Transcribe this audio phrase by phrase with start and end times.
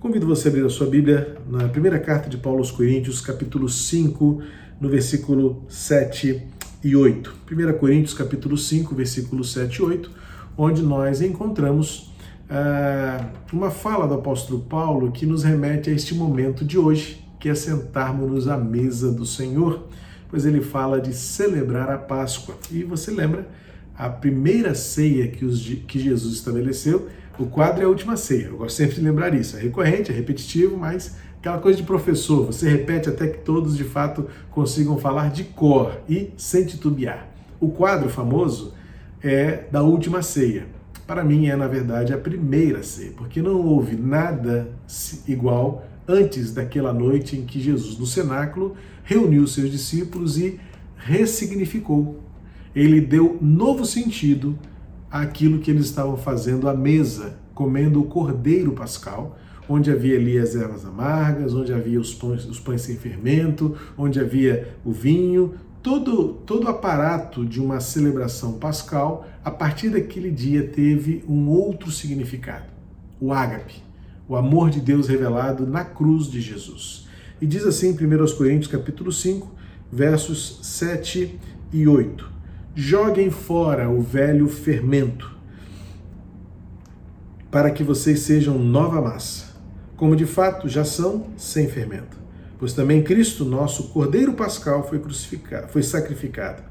[0.00, 3.68] Convido você a abrir a sua Bíblia na primeira carta de Paulo aos Coríntios, capítulo
[3.68, 4.40] 5,
[4.80, 6.40] no versículo 7
[6.84, 7.34] e 8.
[7.50, 10.10] 1 Coríntios, capítulo 5, versículo 7 e 8,
[10.56, 12.12] onde nós encontramos
[12.48, 17.48] uh, uma fala do apóstolo Paulo que nos remete a este momento de hoje, que
[17.48, 19.88] é sentarmos-nos à mesa do Senhor,
[20.28, 22.54] pois ele fala de celebrar a Páscoa.
[22.70, 23.48] E você lembra,
[23.96, 27.08] a primeira ceia que, os, que Jesus estabeleceu
[27.38, 28.46] o quadro é a última ceia.
[28.46, 29.56] Eu gosto sempre de lembrar isso.
[29.56, 33.84] É recorrente, é repetitivo, mas aquela coisa de professor, você repete até que todos de
[33.84, 37.28] fato consigam falar de cor e sem titubear.
[37.60, 38.74] O quadro famoso
[39.22, 40.66] é da última ceia.
[41.06, 44.68] Para mim é, na verdade, a primeira ceia, porque não houve nada
[45.26, 50.60] igual antes daquela noite em que Jesus, no cenáculo, reuniu seus discípulos e
[50.96, 52.20] ressignificou.
[52.74, 54.58] Ele deu novo sentido
[55.10, 60.54] aquilo que eles estavam fazendo à mesa, comendo o cordeiro pascal, onde havia ali as
[60.54, 66.34] ervas amargas, onde havia os pães, os pães sem fermento, onde havia o vinho, todo,
[66.46, 72.66] todo o aparato de uma celebração pascal, a partir daquele dia teve um outro significado,
[73.20, 73.82] o ágape,
[74.26, 77.06] o amor de Deus revelado na cruz de Jesus.
[77.40, 79.48] E diz assim em 1 Coríntios capítulo 5,
[79.92, 81.38] versos 7
[81.72, 82.37] e 8.
[82.74, 85.36] Joguem fora o velho fermento,
[87.50, 89.56] para que vocês sejam nova massa,
[89.96, 92.16] como de fato já são sem fermento.
[92.58, 96.62] Pois também Cristo, nosso Cordeiro Pascal, foi crucificado, foi sacrificado.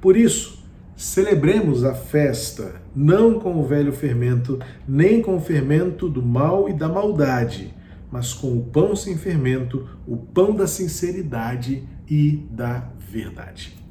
[0.00, 0.64] Por isso,
[0.96, 6.72] celebremos a festa, não com o velho fermento, nem com o fermento do mal e
[6.72, 7.74] da maldade,
[8.10, 13.85] mas com o pão sem fermento, o pão da sinceridade e da verdade.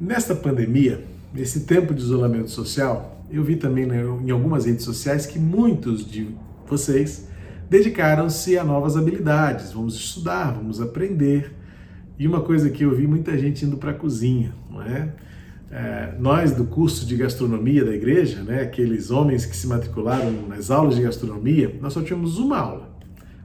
[0.00, 1.04] Nesta pandemia,
[1.34, 6.08] nesse tempo de isolamento social, eu vi também né, em algumas redes sociais que muitos
[6.08, 6.28] de
[6.68, 7.28] vocês
[7.68, 9.72] dedicaram-se a novas habilidades.
[9.72, 11.52] Vamos estudar, vamos aprender.
[12.16, 15.12] E uma coisa que eu vi muita gente indo para a cozinha, não é?
[15.68, 16.14] é?
[16.20, 20.94] Nós do curso de gastronomia da igreja, né, aqueles homens que se matricularam nas aulas
[20.94, 22.96] de gastronomia, nós só tínhamos uma aula.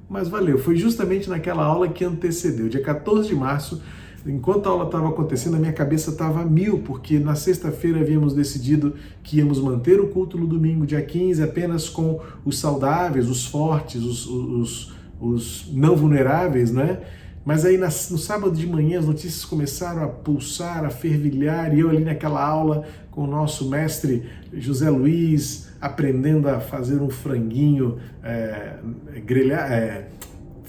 [0.07, 3.81] Mas valeu, foi justamente naquela aula que antecedeu, dia 14 de março
[4.25, 8.95] Enquanto a aula estava acontecendo, a minha cabeça estava mil, porque na sexta-feira havíamos decidido
[9.21, 14.01] que íamos manter o culto no domingo, dia 15, apenas com os saudáveis, os fortes,
[14.01, 17.01] os, os, os não vulneráveis, né?
[17.45, 21.89] Mas aí no sábado de manhã as notícias começaram a pulsar, a fervilhar, e eu
[21.89, 24.23] ali naquela aula com o nosso mestre
[24.53, 28.77] José Luiz, aprendendo a fazer um franguinho é,
[29.25, 30.07] grelhar, é,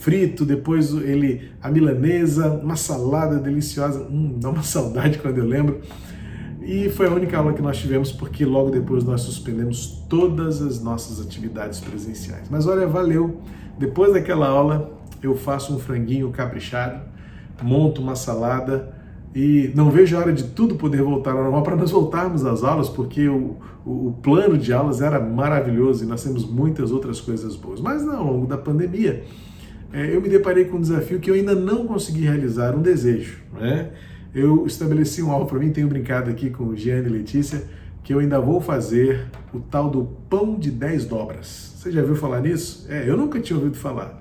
[0.04, 5.80] frito, depois ele a milanesa, uma salada deliciosa, hum, dá uma saudade quando eu lembro.
[6.60, 10.82] E foi a única aula que nós tivemos porque logo depois nós suspendemos todas as
[10.82, 12.48] nossas atividades presenciais.
[12.50, 13.40] Mas olha, valeu.
[13.78, 14.92] Depois daquela aula,
[15.22, 17.00] eu faço um franguinho caprichado,
[17.62, 18.94] monto uma salada
[19.34, 22.62] e não vejo a hora de tudo poder voltar ao normal para nós voltarmos às
[22.62, 27.20] aulas, porque o, o, o, plano de aulas era maravilhoso e nós temos muitas outras
[27.20, 27.80] coisas boas.
[27.80, 29.24] Mas não, ao longo da pandemia,
[29.94, 33.38] eu me deparei com um desafio que eu ainda não consegui realizar, um desejo.
[33.52, 33.90] Né?
[34.34, 37.62] Eu estabeleci um alvo para mim, tenho brincado aqui com o Gianni e Letícia,
[38.02, 41.74] que eu ainda vou fazer o tal do pão de 10 dobras.
[41.76, 42.86] Você já viu falar nisso?
[42.88, 44.20] É, eu nunca tinha ouvido falar.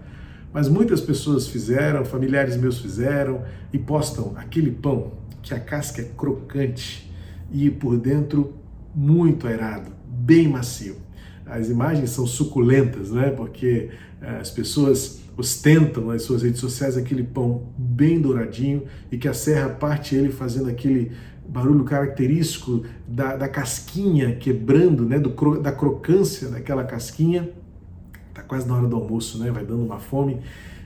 [0.53, 3.41] Mas muitas pessoas fizeram, familiares meus fizeram
[3.73, 7.11] e postam aquele pão que a casca é crocante
[7.51, 8.53] e por dentro
[8.93, 10.97] muito aerado, bem macio.
[11.45, 13.31] As imagens são suculentas, né?
[13.31, 13.89] Porque
[14.21, 19.33] eh, as pessoas ostentam nas suas redes sociais aquele pão bem douradinho e que a
[19.33, 21.11] serra parte ele fazendo aquele
[21.47, 27.49] barulho característico da, da casquinha quebrando, né, do, da crocância daquela casquinha.
[28.33, 29.51] Tá quase na hora do almoço, né?
[29.51, 30.41] Vai dando uma fome.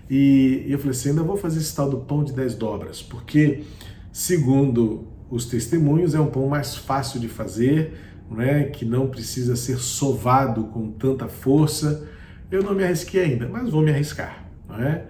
[0.09, 3.01] E, e eu falei assim, ainda vou fazer esse tal do pão de 10 dobras,
[3.01, 3.63] porque
[4.11, 7.93] segundo os testemunhos é um pão mais fácil de fazer,
[8.31, 12.07] né, que não precisa ser sovado com tanta força
[12.51, 14.45] eu não me arrisquei ainda, mas vou me arriscar.
[14.67, 15.05] Não é?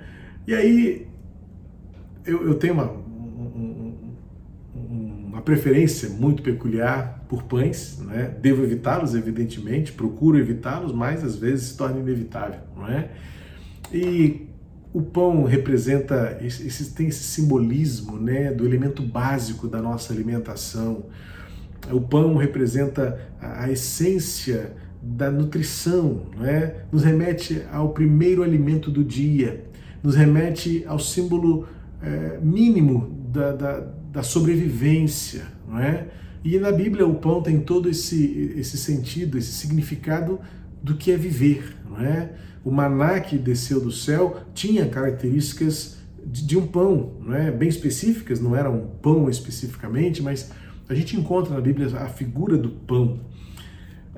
[0.45, 1.07] E aí
[2.25, 3.93] eu, eu tenho uma, um,
[5.27, 8.27] uma preferência muito peculiar por pães, não é?
[8.27, 12.61] devo evitá-los, evidentemente, procuro evitá-los, mas às vezes se torna inevitável.
[12.75, 13.09] Não é?
[13.91, 14.47] E
[14.93, 21.05] o pão representa, esse, tem esse simbolismo né, do elemento básico da nossa alimentação.
[21.91, 24.75] O pão representa a, a essência
[25.15, 26.83] da nutrição, não é?
[26.91, 29.65] nos remete ao primeiro alimento do dia,
[30.03, 31.67] nos remete ao símbolo
[32.01, 33.79] é, mínimo da, da,
[34.11, 35.45] da, sobrevivência.
[35.67, 36.07] Não é?
[36.43, 40.39] E na Bíblia o pão tem todo esse, esse sentido, esse significado
[40.83, 41.75] do que é viver.
[41.89, 42.29] Não é?
[42.67, 47.49] o maná que desceu do céu tinha características de, de um pão, não é?
[47.49, 50.51] bem específicas, não era um pão especificamente, mas
[50.89, 53.21] a gente encontra na Bíblia a figura do pão.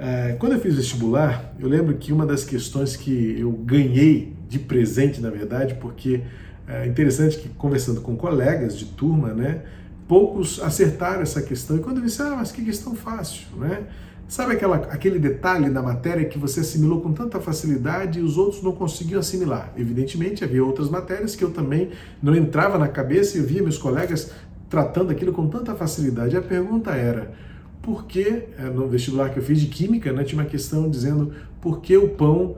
[0.02, 4.58] É, quando eu fiz vestibular, eu lembro que uma das questões que eu ganhei de
[4.58, 6.22] presente, na verdade, porque
[6.66, 9.64] é interessante que conversando com colegas de turma, né,
[10.08, 11.76] poucos acertaram essa questão.
[11.76, 13.84] E quando eu disse, ah, mas que questão fácil, né?
[14.26, 18.62] Sabe aquela, aquele detalhe da matéria que você assimilou com tanta facilidade e os outros
[18.62, 19.74] não conseguiam assimilar?
[19.76, 21.90] Evidentemente, havia outras matérias que eu também
[22.22, 24.32] não entrava na cabeça e eu via meus colegas
[24.70, 26.38] tratando aquilo com tanta facilidade.
[26.38, 27.32] A pergunta era,
[27.90, 31.34] por que, é, no vestibular que eu fiz de Química, né, tinha uma questão dizendo
[31.60, 32.56] por que o pão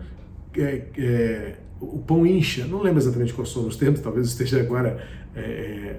[0.57, 5.01] é, é, o pão incha, não lembro exatamente quais são os termos, talvez esteja agora.
[5.33, 5.95] É,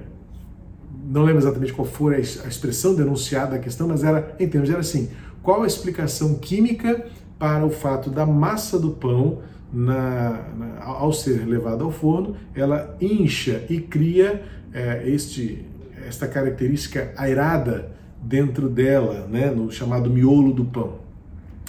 [1.11, 4.81] não lembro exatamente qual foi a expressão denunciada da questão, mas era, em termos, era
[4.81, 5.09] assim:
[5.43, 7.07] qual a explicação química
[7.39, 9.41] para o fato da massa do pão,
[9.73, 14.43] na, na, ao ser levada ao forno, ela incha e cria
[14.75, 15.65] é, este,
[16.07, 17.93] esta característica airada
[18.23, 21.01] dentro dela, né, no chamado miolo do pão?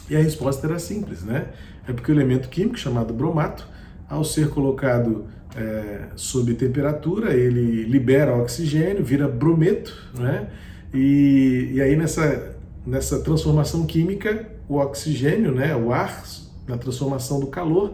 [0.10, 1.48] E a resposta era simples, né?
[1.88, 3.68] É porque o elemento químico chamado bromato
[4.08, 10.50] ao ser colocado é, sob temperatura, ele libera oxigênio, vira brometo, né?
[10.94, 12.56] E, e aí nessa,
[12.86, 16.24] nessa transformação química, o oxigênio, né, o ar,
[16.68, 17.94] na transformação do calor,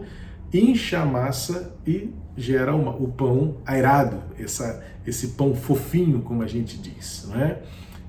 [0.52, 6.46] incha a massa e gera uma, o pão airado, essa, esse pão fofinho, como a
[6.46, 7.58] gente diz, não é?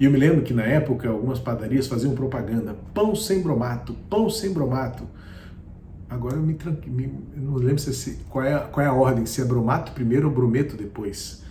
[0.01, 4.31] E eu me lembro que na época algumas padarias faziam propaganda: pão sem bromato, pão
[4.31, 5.03] sem bromato.
[6.09, 6.57] Agora eu me,
[6.88, 7.03] me
[7.38, 10.33] eu não lembro se, qual, é, qual é a ordem, se é bromato primeiro ou
[10.33, 11.44] brometo depois.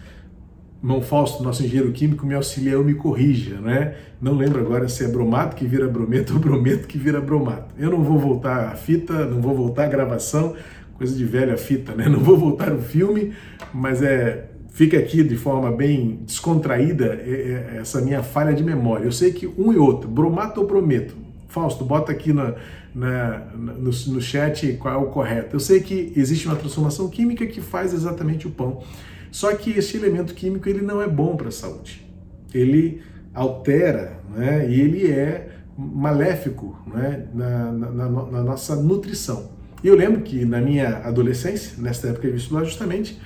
[0.82, 3.94] Irmão Fausto, nosso engenheiro químico, me auxilia, eu me corrija, né?
[4.20, 7.73] Não lembro agora se é bromato que vira brometo ou brometo que vira bromato.
[7.79, 10.56] Eu não vou voltar a fita, não vou voltar a gravação,
[10.94, 12.08] coisa de velha fita, né?
[12.08, 13.32] Não vou voltar o filme,
[13.73, 19.05] mas é fica aqui de forma bem descontraída é, é, essa minha falha de memória.
[19.05, 21.14] Eu sei que um e outro, bromato ou brometo,
[21.49, 22.55] Fausto, bota aqui na,
[22.94, 25.56] na, no, no chat qual é o correto.
[25.56, 28.82] Eu sei que existe uma transformação química que faz exatamente o pão.
[29.31, 32.06] Só que esse elemento químico ele não é bom para a saúde.
[32.55, 33.02] Ele
[33.34, 39.50] altera né, e ele é maléfico né, na, na, na, nossa nutrição.
[39.82, 43.20] E eu lembro que na minha adolescência, nessa época de vestibular, justamente,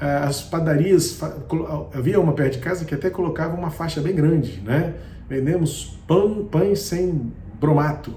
[0.00, 1.18] as padarias,
[1.92, 4.94] havia uma perto de casa que até colocava uma faixa bem grande, né?
[5.28, 8.14] Vendemos pão, pães sem bromato.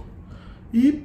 [0.73, 1.03] E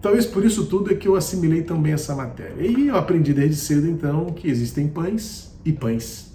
[0.00, 2.64] talvez por isso tudo é que eu assimilei também essa matéria.
[2.64, 6.32] E eu aprendi desde cedo então que existem pães e pães.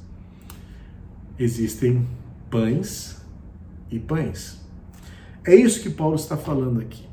[1.37, 2.07] Existem
[2.49, 3.17] pães
[3.91, 4.61] e pães.
[5.45, 7.05] É isso que Paulo está falando aqui.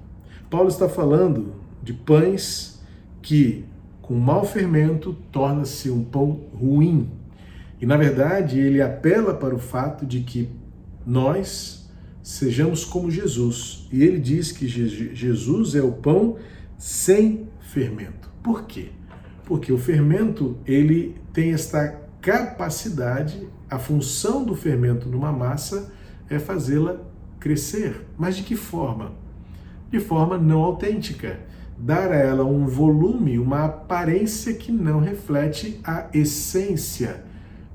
[0.50, 2.80] Paulo está falando de pães
[3.20, 3.64] que,
[4.06, 7.10] com mau fermento, torna-se um pão ruim.
[7.80, 10.50] E na verdade, ele apela para o fato de que
[11.06, 11.90] nós,
[12.22, 13.88] sejamos como Jesus.
[13.90, 16.36] E ele diz que Jesus é o pão
[16.76, 18.30] sem fermento.
[18.42, 18.88] Por quê?
[19.44, 25.92] Porque o fermento, ele tem esta capacidade, a função do fermento numa massa
[26.28, 27.00] é fazê-la
[27.40, 28.06] crescer.
[28.18, 29.12] Mas de que forma?
[29.90, 31.40] De forma não autêntica.
[31.76, 37.24] Dar a ela um volume, uma aparência que não reflete a essência,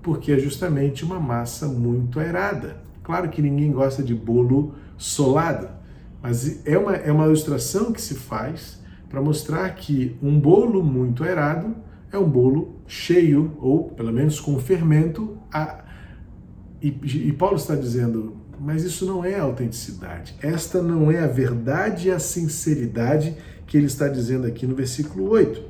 [0.01, 2.77] porque é justamente uma massa muito aerada.
[3.03, 5.69] Claro que ninguém gosta de bolo solado,
[6.21, 8.79] mas é uma, é uma ilustração que se faz
[9.09, 11.75] para mostrar que um bolo muito aerado
[12.11, 15.37] é um bolo cheio, ou pelo menos com fermento.
[15.51, 15.83] A...
[16.81, 20.35] E, e Paulo está dizendo, mas isso não é autenticidade.
[20.41, 23.35] Esta não é a verdade e a sinceridade
[23.69, 25.63] que ele está dizendo aqui no versículo 8.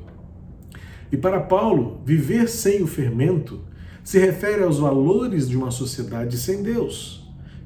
[1.12, 3.60] E para Paulo, viver sem o fermento
[4.02, 7.20] se refere aos valores de uma sociedade sem Deus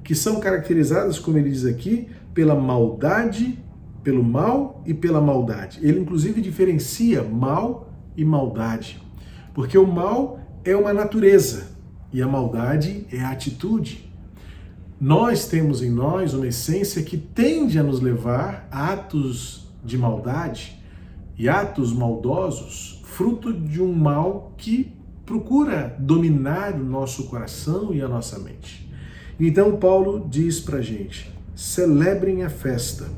[0.05, 3.59] que são caracterizadas, como ele diz aqui, pela maldade,
[4.03, 5.81] pelo mal e pela maldade.
[5.83, 9.03] Ele, inclusive, diferencia mal e maldade,
[9.55, 11.69] porque o mal é uma natureza
[12.13, 14.13] e a maldade é a atitude.
[15.01, 20.83] Nós temos em nós uma essência que tende a nos levar a atos de maldade
[21.39, 24.93] e atos maldosos, fruto de um mal que
[25.27, 28.91] procura dominar o nosso coração e a nossa mente.
[29.39, 33.09] Então Paulo diz para a gente: celebrem a festa,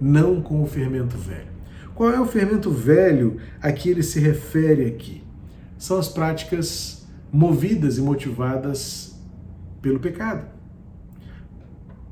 [0.00, 1.48] não com o fermento velho.
[1.94, 5.22] Qual é o fermento velho a que ele se refere aqui?
[5.76, 9.18] São as práticas movidas e motivadas
[9.82, 10.46] pelo pecado,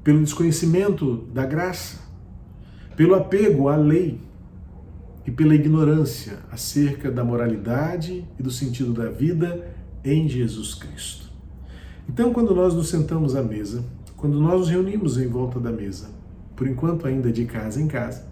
[0.03, 1.99] pelo desconhecimento da graça,
[2.97, 4.19] pelo apego à lei.
[5.27, 9.75] e pela ignorância acerca da moralidade e do sentido da vida
[10.05, 11.29] em Jesus Cristo.
[12.09, 13.85] Então, quando nós nos sentamos à mesa,
[14.17, 16.11] quando nós nos reunimos em volta da mesa,
[16.55, 18.25] por enquanto ainda de casa em casa,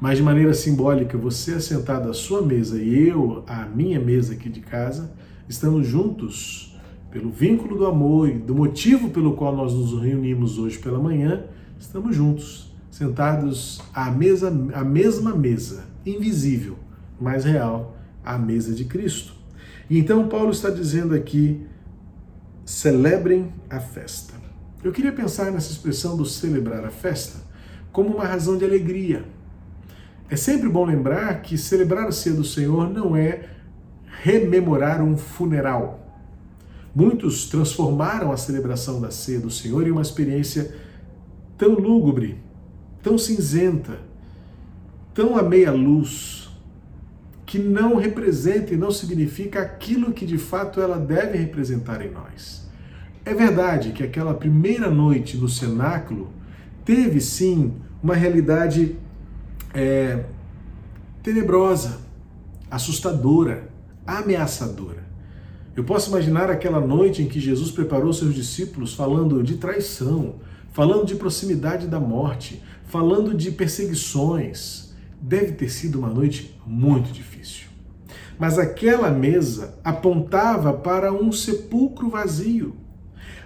[0.00, 4.48] mas de maneira simbólica, você assentado à sua mesa e eu à minha mesa aqui
[4.48, 5.12] de casa,
[5.48, 6.76] estamos juntos
[7.08, 11.44] pelo vínculo do amor e do motivo pelo qual nós nos reunimos hoje pela manhã,
[11.78, 16.78] estamos juntos, sentados à mesa, à mesma mesa, invisível,
[17.18, 19.34] mas real, à mesa de Cristo.
[19.88, 21.66] E então Paulo está dizendo aqui:
[22.64, 24.34] celebrem a festa.
[24.84, 27.40] Eu queria pensar nessa expressão do celebrar a festa
[27.90, 29.24] como uma razão de alegria.
[30.28, 33.48] É sempre bom lembrar que celebrar a ceia do Senhor não é
[34.22, 35.98] rememorar um funeral.
[36.94, 40.74] Muitos transformaram a celebração da ceia do Senhor em uma experiência
[41.56, 42.41] tão lúgubre,
[43.02, 43.98] tão cinzenta,
[45.12, 46.48] tão à meia luz,
[47.44, 52.66] que não representa e não significa aquilo que de fato ela deve representar em nós.
[53.24, 56.30] É verdade que aquela primeira noite no cenáculo
[56.84, 58.96] teve sim uma realidade
[59.74, 60.24] é,
[61.22, 62.00] tenebrosa,
[62.70, 63.68] assustadora,
[64.06, 65.02] ameaçadora.
[65.76, 70.36] Eu posso imaginar aquela noite em que Jesus preparou seus discípulos falando de traição,
[70.72, 74.92] falando de proximidade da morte, falando de perseguições.
[75.18, 77.68] Deve ter sido uma noite muito difícil.
[78.38, 82.76] Mas aquela mesa apontava para um sepulcro vazio.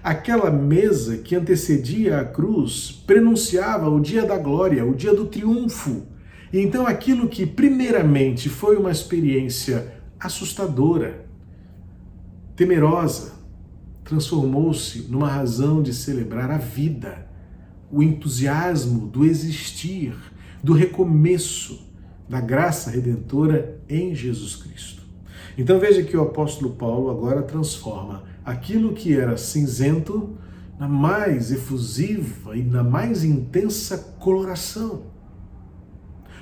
[0.03, 6.03] Aquela mesa que antecedia a cruz prenunciava o dia da glória, o dia do triunfo.
[6.53, 11.25] E então aquilo que primeiramente foi uma experiência assustadora,
[12.57, 13.35] temerosa,
[14.03, 17.27] transformou-se numa razão de celebrar a vida,
[17.91, 20.15] o entusiasmo do existir,
[20.63, 21.87] do recomeço
[22.29, 25.03] da graça redentora em Jesus Cristo.
[25.57, 30.37] Então veja que o apóstolo Paulo agora transforma aquilo que era cinzento
[30.79, 35.03] na mais efusiva e na mais intensa coloração.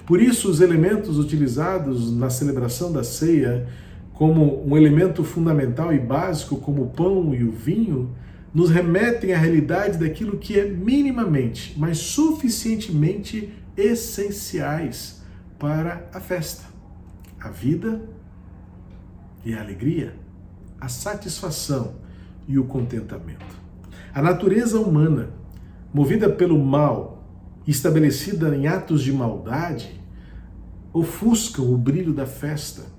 [0.04, 3.66] Por isso, os elementos utilizados na celebração da ceia,
[4.12, 8.10] como um elemento fundamental e básico, como o pão e o vinho,
[8.54, 15.22] nos remetem à realidade daquilo que é minimamente, mas suficientemente essenciais
[15.58, 16.64] para a festa:
[17.40, 18.08] a vida
[19.44, 20.14] e a alegria,
[20.80, 21.96] a satisfação
[22.46, 23.64] e o contentamento.
[24.14, 25.30] A natureza humana,
[25.92, 27.26] movida pelo mal,
[27.66, 30.00] estabelecida em atos de maldade,
[30.92, 32.93] ofuscam o brilho da festa,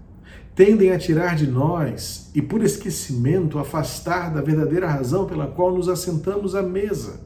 [0.55, 5.89] tendem a tirar de nós e, por esquecimento, afastar da verdadeira razão pela qual nos
[5.89, 7.19] assentamos à mesa.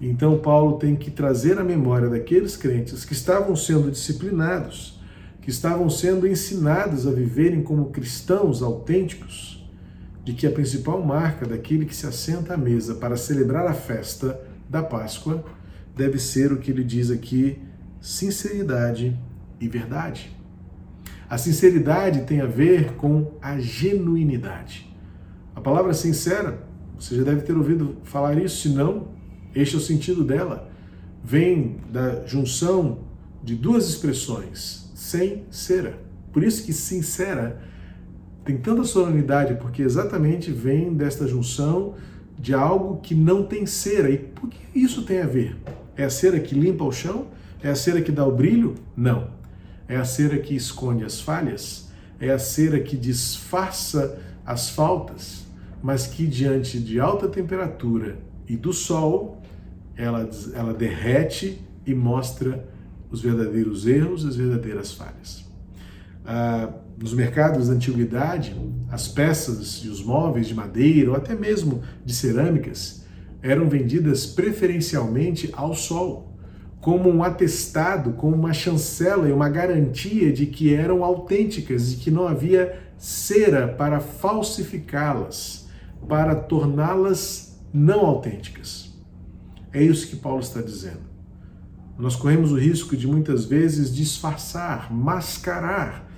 [0.00, 5.00] Então, Paulo tem que trazer a memória daqueles crentes que estavam sendo disciplinados
[5.40, 9.66] que estavam sendo ensinadas a viverem como cristãos autênticos,
[10.22, 14.40] de que a principal marca daquele que se assenta à mesa para celebrar a festa
[14.68, 15.44] da Páscoa
[15.96, 17.58] deve ser o que ele diz aqui:
[18.00, 19.18] sinceridade
[19.58, 20.39] e verdade.
[21.30, 24.92] A sinceridade tem a ver com a genuinidade.
[25.54, 26.64] A palavra sincera,
[26.98, 29.06] você já deve ter ouvido falar isso, se não,
[29.54, 30.68] este é o sentido dela.
[31.22, 33.02] Vem da junção
[33.44, 36.00] de duas expressões, sem cera.
[36.32, 37.60] Por isso que sincera
[38.44, 41.94] tem tanta solenidade, porque exatamente vem desta junção
[42.36, 44.10] de algo que não tem cera.
[44.10, 45.56] E por que isso tem a ver?
[45.96, 47.28] É a cera que limpa o chão?
[47.62, 48.74] É a cera que dá o brilho?
[48.96, 49.38] Não.
[49.90, 51.88] É a cera que esconde as falhas?
[52.20, 55.44] É a cera que disfarça as faltas,
[55.82, 58.16] mas que diante de alta temperatura
[58.46, 59.42] e do sol,
[59.96, 62.64] ela, ela derrete e mostra
[63.10, 65.44] os verdadeiros erros as verdadeiras falhas.
[66.24, 68.54] Ah, nos mercados da antiguidade,
[68.88, 73.04] as peças e os móveis de madeira ou até mesmo de cerâmicas
[73.42, 76.29] eram vendidas preferencialmente ao sol,
[76.80, 82.10] como um atestado, como uma chancela e uma garantia de que eram autênticas e que
[82.10, 85.68] não havia cera para falsificá-las,
[86.08, 88.94] para torná-las não autênticas.
[89.72, 91.10] É isso que Paulo está dizendo.
[91.98, 96.08] Nós corremos o risco de muitas vezes disfarçar, mascarar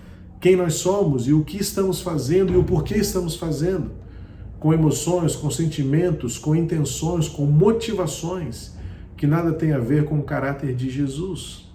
[0.40, 3.90] quem nós somos e o que estamos fazendo e o porquê estamos fazendo,
[4.60, 8.72] com emoções, com sentimentos, com intenções, com motivações
[9.22, 11.70] que nada tem a ver com o caráter de Jesus.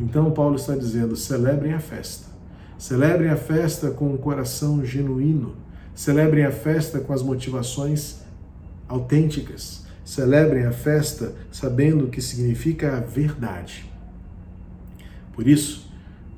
[0.00, 2.28] Então, Paulo está dizendo: celebrem a festa.
[2.78, 5.54] Celebrem a festa com um coração genuíno.
[5.94, 8.22] Celebrem a festa com as motivações
[8.88, 9.84] autênticas.
[10.02, 13.84] Celebrem a festa sabendo o que significa a verdade.
[15.34, 15.92] Por isso,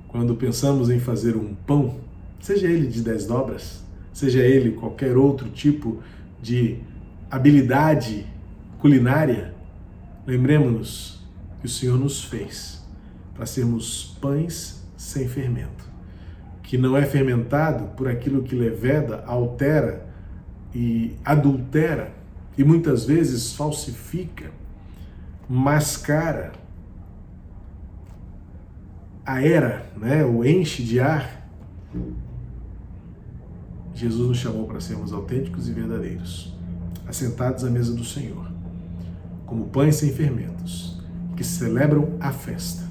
[0.09, 2.01] quando pensamos em fazer um pão,
[2.41, 6.03] seja ele de dez dobras, seja ele qualquer outro tipo
[6.43, 6.81] de
[7.31, 8.27] habilidade
[8.81, 9.54] culinária,
[10.27, 11.21] lembremos-nos
[11.61, 12.83] que o Senhor nos fez
[13.35, 15.85] para sermos pães sem fermento,
[16.63, 20.07] que não é fermentado por aquilo que leveda, altera
[20.75, 22.13] e adultera
[22.57, 24.51] e muitas vezes falsifica,
[25.49, 26.53] mascara,
[29.27, 31.49] aera, né, o enche de ar.
[33.95, 36.53] Jesus nos chamou para sermos autênticos e verdadeiros,
[37.07, 38.51] assentados à mesa do Senhor,
[39.47, 41.01] como pães sem fermentos,
[41.37, 42.83] que celebram a festa.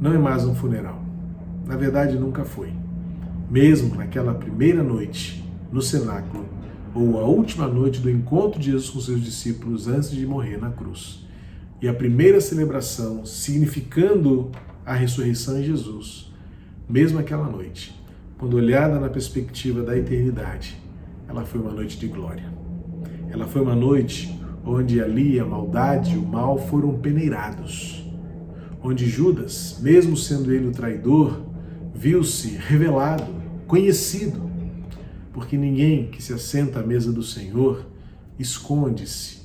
[0.00, 1.02] Não é mais um funeral.
[1.66, 2.72] Na verdade, nunca foi.
[3.50, 6.46] Mesmo naquela primeira noite no cenáculo,
[6.94, 10.70] ou a última noite do encontro de Jesus com seus discípulos antes de morrer na
[10.70, 11.26] cruz.
[11.82, 14.50] E a primeira celebração, significando
[14.86, 16.32] a ressurreição em Jesus,
[16.88, 18.00] mesmo aquela noite,
[18.38, 20.78] quando olhada na perspectiva da eternidade,
[21.28, 22.52] ela foi uma noite de glória.
[23.30, 28.04] Ela foi uma noite onde ali a maldade e o mal foram peneirados,
[28.82, 31.42] onde Judas, mesmo sendo ele o traidor,
[31.94, 33.26] viu-se revelado,
[33.66, 34.44] conhecido
[35.34, 37.84] porque ninguém que se assenta à mesa do Senhor
[38.38, 39.40] esconde-se,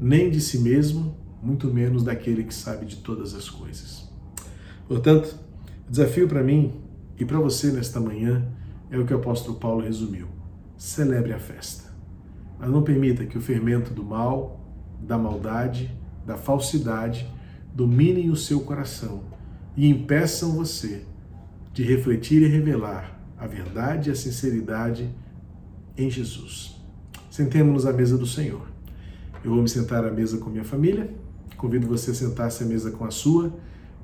[0.00, 4.08] nem de si mesmo, muito menos daquele que sabe de todas as coisas.
[4.86, 5.36] Portanto,
[5.88, 6.80] o desafio para mim
[7.18, 8.46] e para você nesta manhã
[8.90, 10.28] é o que o apóstolo Paulo resumiu:
[10.78, 11.83] celebre a festa.
[12.58, 14.60] Mas não permita que o fermento do mal,
[15.00, 15.94] da maldade,
[16.26, 17.30] da falsidade
[17.74, 19.24] dominem o seu coração
[19.76, 21.04] e impeçam você
[21.72, 25.10] de refletir e revelar a verdade e a sinceridade
[25.96, 26.80] em Jesus.
[27.30, 28.66] Sentemos-nos à mesa do Senhor.
[29.44, 31.12] Eu vou me sentar à mesa com minha família,
[31.56, 33.52] convido você a sentar-se à mesa com a sua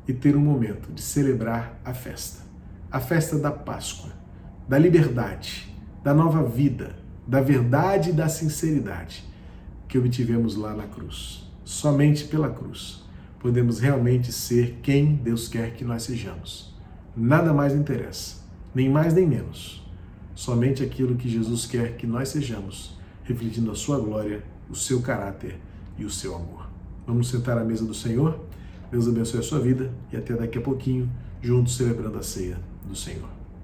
[0.06, 2.40] e ter um momento de celebrar a festa.
[2.90, 4.10] A festa da Páscoa,
[4.68, 9.24] da liberdade, da nova vida, da verdade e da sinceridade
[9.88, 11.48] que obtivemos lá na cruz.
[11.64, 13.04] Somente pela cruz
[13.38, 16.74] podemos realmente ser quem Deus quer que nós sejamos.
[17.16, 18.36] Nada mais interessa,
[18.74, 19.80] nem mais nem menos
[20.40, 25.60] somente aquilo que Jesus quer que nós sejamos, refletindo a sua glória, o seu caráter
[25.98, 26.66] e o seu amor.
[27.06, 28.40] Vamos sentar à mesa do Senhor.
[28.90, 31.10] Deus abençoe a sua vida e até daqui a pouquinho,
[31.42, 33.39] juntos celebrando a ceia do Senhor.